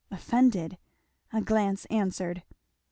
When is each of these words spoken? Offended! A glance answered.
Offended! 0.09 0.79
A 1.31 1.41
glance 1.41 1.85
answered. 1.91 2.41